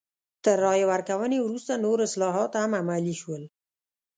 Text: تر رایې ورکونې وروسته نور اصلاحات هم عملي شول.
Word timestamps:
تر 0.43 0.57
رایې 0.65 0.85
ورکونې 0.91 1.37
وروسته 1.41 1.81
نور 1.85 1.97
اصلاحات 2.07 2.51
هم 2.55 2.71
عملي 2.81 3.15
شول. 3.21 3.43